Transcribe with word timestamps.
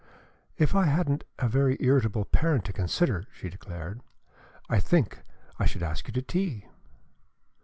"If 0.57 0.73
I 0.73 0.85
hadn't 0.85 1.25
a 1.37 1.47
very 1.47 1.77
irritable 1.79 2.25
parent 2.25 2.65
to 2.65 2.73
consider," 2.73 3.27
she 3.31 3.49
declared, 3.51 4.01
"I 4.67 4.79
think 4.79 5.21
I 5.59 5.67
should 5.67 5.83
ask 5.83 6.07
you 6.07 6.13
to 6.13 6.23
tea." 6.23 6.65